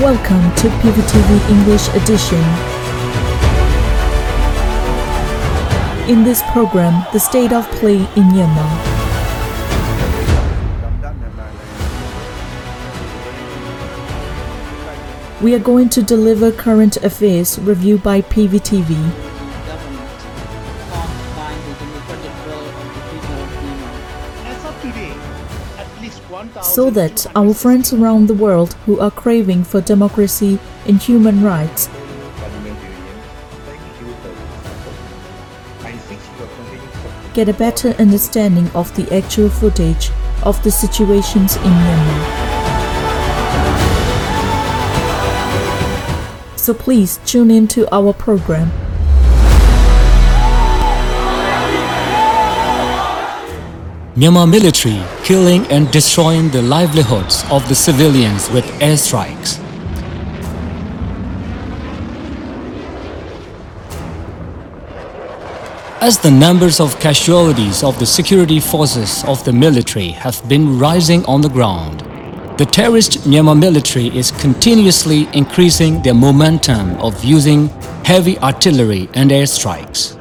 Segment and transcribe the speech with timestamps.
[0.00, 2.38] Welcome to PVTV English Edition.
[6.08, 8.68] In this program, the state of play in Yemen.
[15.42, 19.27] We are going to deliver current affairs review by PVTV.
[26.78, 31.88] So that our friends around the world who are craving for democracy and human rights
[37.34, 40.12] get a better understanding of the actual footage
[40.44, 42.22] of the situations in Myanmar.
[46.56, 48.70] So please tune in to our program.
[54.18, 59.60] Myanmar military killing and destroying the livelihoods of the civilians with airstrikes.
[66.00, 71.24] As the numbers of casualties of the security forces of the military have been rising
[71.26, 72.00] on the ground,
[72.58, 77.68] the terrorist Myanmar military is continuously increasing their momentum of using
[78.04, 80.18] heavy artillery and airstrikes.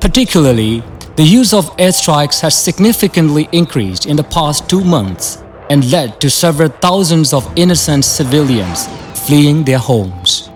[0.00, 0.82] Particularly,
[1.20, 6.30] the use of airstrikes has significantly increased in the past two months and led to
[6.30, 8.88] several thousands of innocent civilians
[9.26, 10.48] fleeing their homes.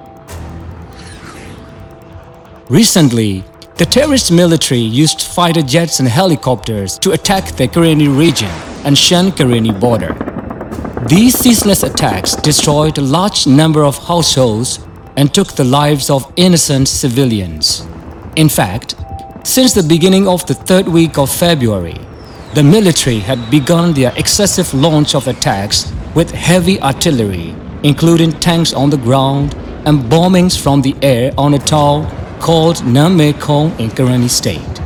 [2.70, 3.44] Recently,
[3.76, 8.48] the terrorist military used fighter jets and helicopters to attack the Karenni region
[8.86, 10.14] and Shan Karenni border.
[11.10, 14.78] These ceaseless attacks destroyed a large number of households
[15.18, 17.86] and took the lives of innocent civilians.
[18.36, 18.94] In fact,
[19.44, 22.00] since the beginning of the third week of February,
[22.54, 28.88] the military had begun their excessive launch of attacks with heavy artillery, including tanks on
[28.88, 29.54] the ground
[29.84, 32.08] and bombings from the air on a town
[32.40, 34.80] called Namekong in Karenni state.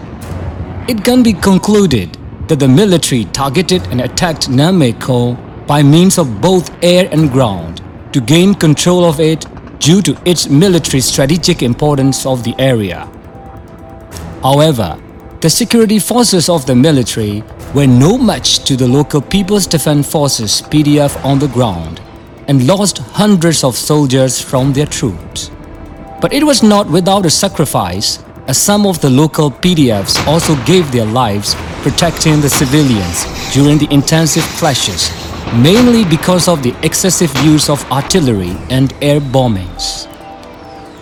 [0.90, 2.18] It can be concluded
[2.48, 7.80] that the military targeted and attacked Namekong by means of both air and ground
[8.12, 9.46] to gain control of it
[9.78, 13.08] due to its military strategic importance of the area.
[14.42, 15.00] However,
[15.40, 17.42] the security forces of the military
[17.74, 22.00] were no match to the local People's Defense Forces PDF on the ground
[22.46, 25.50] and lost hundreds of soldiers from their troops.
[26.20, 30.90] But it was not without a sacrifice, as some of the local PDFs also gave
[30.90, 35.10] their lives protecting the civilians during the intensive clashes,
[35.54, 40.06] mainly because of the excessive use of artillery and air bombings.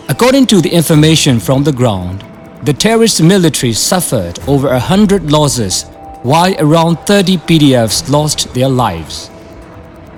[0.08, 2.24] According to the information from the ground,
[2.62, 5.84] the terrorist military suffered over a hundred losses,
[6.22, 9.30] while around 30 PDFs lost their lives.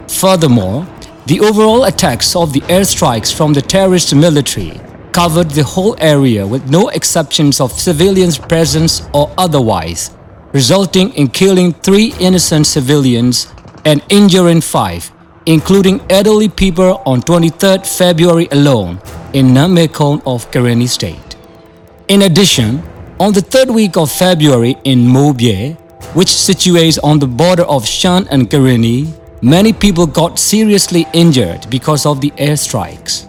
[0.08, 0.86] Furthermore,
[1.26, 4.80] the overall attacks of the airstrikes from the terrorist military
[5.12, 10.10] covered the whole area with no exceptions of civilians' presence or otherwise,
[10.52, 13.52] resulting in killing three innocent civilians
[13.84, 15.10] and injuring five,
[15.44, 18.98] including elderly people on 23rd February alone
[19.34, 21.27] in Namekong of Karenni state.
[22.08, 22.82] In addition,
[23.20, 25.76] on the third week of February in Mobye,
[26.14, 32.06] which situates on the border of Shan and Karenni, many people got seriously injured because
[32.06, 33.28] of the airstrikes.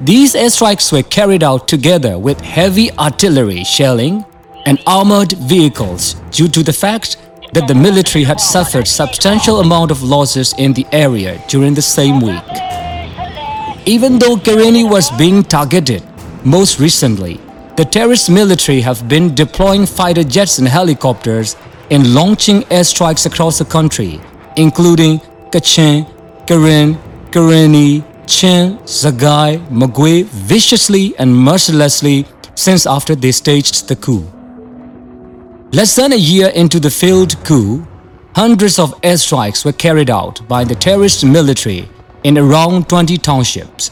[0.00, 4.24] These airstrikes were carried out together with heavy artillery shelling
[4.66, 7.16] and armored vehicles due to the fact
[7.54, 12.20] that the military had suffered substantial amount of losses in the area during the same
[12.20, 12.50] week.
[13.84, 16.04] Even though Karenni was being targeted
[16.44, 17.40] most recently,
[17.80, 21.56] the terrorist military have been deploying fighter jets and helicopters
[21.90, 24.20] and launching airstrikes across the country,
[24.56, 25.18] including
[25.50, 26.04] Kachin,
[26.46, 26.98] Karen,
[27.30, 34.30] Karenni, Chin, Sagaing, Magwe viciously and mercilessly since after they staged the coup.
[35.72, 37.86] Less than a year into the failed coup,
[38.34, 41.88] hundreds of airstrikes were carried out by the terrorist military
[42.24, 43.90] in around 20 townships.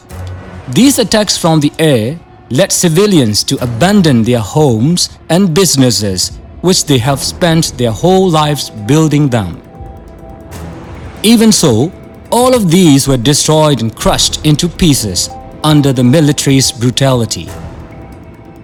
[0.68, 2.20] These attacks from the air
[2.50, 8.70] led civilians to abandon their homes and businesses which they have spent their whole lives
[8.70, 9.62] building them.
[11.22, 11.92] Even so,
[12.30, 15.28] all of these were destroyed and crushed into pieces
[15.62, 17.48] under the military's brutality.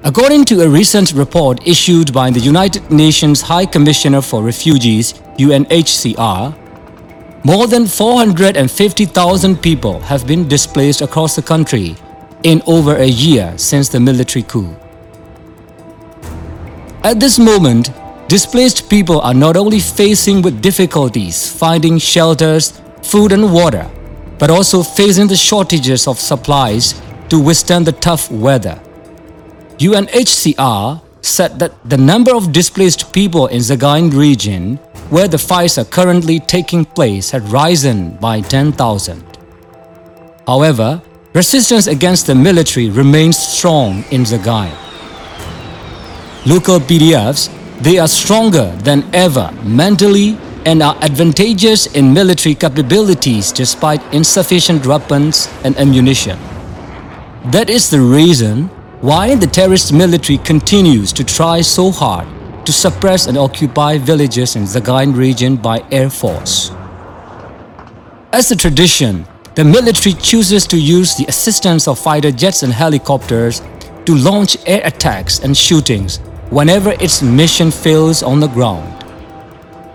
[0.03, 6.55] According to a recent report issued by the United Nations High Commissioner for Refugees, UNHCR,
[7.45, 11.97] more than 450,000 people have been displaced across the country
[12.44, 14.76] in over a year since the military coup.
[17.02, 17.91] At this moment,
[18.29, 23.91] displaced people are not only facing with difficulties finding shelters, food and water,
[24.38, 28.81] but also facing the shortages of supplies to withstand the tough weather.
[29.79, 34.76] UNHCR said that the number of displaced people in Sagaing region,
[35.08, 39.25] where the fights are currently taking place, had risen by 10,000.
[40.47, 41.00] However,
[41.35, 44.73] resistance against the military remains strong in Sagaing.
[46.47, 47.51] Local PDFs,
[47.81, 55.49] they are stronger than ever mentally and are advantageous in military capabilities despite insufficient weapons
[55.65, 56.39] and ammunition.
[57.51, 58.69] That is the reason
[59.01, 62.29] why the terrorist military continues to try so hard
[62.65, 66.71] to suppress and occupy villages in Sagaing region by air force.
[68.33, 73.62] As a tradition, the military chooses to use the assistance of fighter jets and helicopters
[74.05, 76.19] to launch air attacks and shootings
[76.51, 78.91] whenever its mission fails on the ground.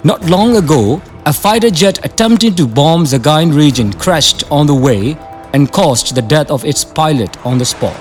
[0.04, 5.18] Not long ago, a fighter jet attempting to bomb Sagaing region crashed on the way
[5.54, 8.00] and caused the death of its pilot on the spot.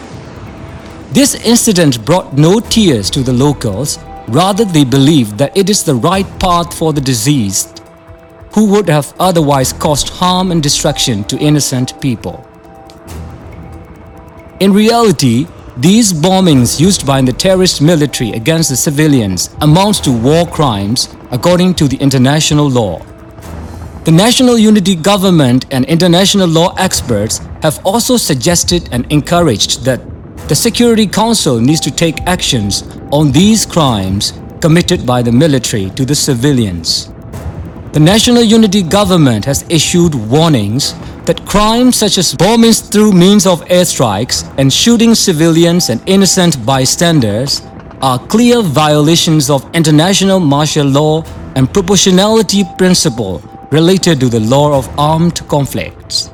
[1.11, 5.95] This incident brought no tears to the locals, rather they believed that it is the
[5.95, 7.78] right path for the deceased,
[8.53, 12.45] who would have otherwise caused harm and destruction to innocent people.
[14.61, 15.47] In reality,
[15.77, 21.75] these bombings used by the terrorist military against the civilians amounts to war crimes according
[21.75, 22.99] to the international law.
[24.05, 30.01] The National Unity Government and international law experts have also suggested and encouraged that
[30.49, 36.05] the Security Council needs to take actions on these crimes committed by the military to
[36.05, 37.13] the civilians.
[37.99, 43.61] The National Unity Government has issued warnings that crimes such as bombings through means of
[43.63, 47.61] airstrikes and shooting civilians and innocent bystanders
[48.01, 51.25] are clear violations of international martial law
[51.57, 53.43] and proportionality principle
[53.73, 56.31] related to the law of armed conflicts.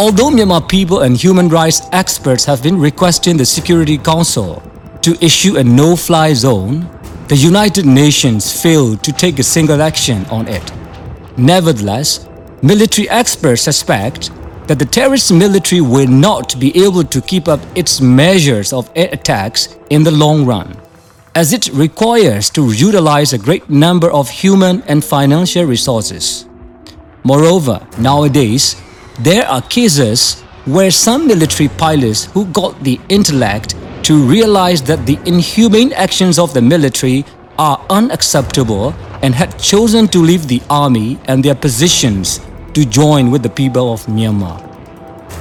[0.00, 4.60] Although Myanmar people and human rights experts have been requesting the Security Council
[5.02, 6.90] to issue a no-fly zone,
[7.28, 10.72] the United Nations failed to take a single action on it.
[11.36, 12.28] Nevertheless,
[12.62, 14.30] military experts suspect
[14.68, 19.08] that the terrorist military will not be able to keep up its measures of air
[19.10, 20.76] attacks in the long run,
[21.34, 26.46] as it requires to utilize a great number of human and financial resources.
[27.24, 28.76] Moreover, nowadays,
[29.18, 33.74] there are cases where some military pilots who got the intellect
[34.06, 37.24] to realize that the inhumane actions of the military
[37.58, 42.38] are unacceptable and had chosen to leave the army and their positions
[42.72, 44.62] to join with the people of Myanmar.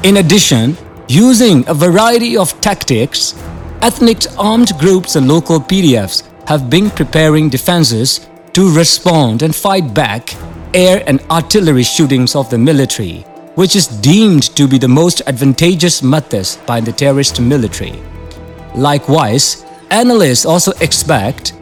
[0.04, 0.76] In addition,
[1.08, 3.36] using a variety of tactics,
[3.84, 10.34] ethnic armed groups and local PDFs have been preparing defenses to respond and fight back
[10.74, 13.26] air and artillery shootings of the military
[13.56, 18.02] which is deemed to be the most advantageous method by the terrorist military.
[18.76, 21.54] Likewise, analysts also expect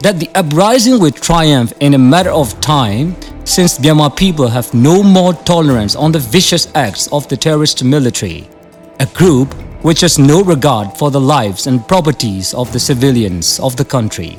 [0.00, 3.14] that the uprising will triumph in a matter of time
[3.44, 8.48] since Myanmar people have no more tolerance on the vicious acts of the terrorist military,
[9.00, 9.52] a group
[9.84, 14.38] which has no regard for the lives and properties of the civilians of the country.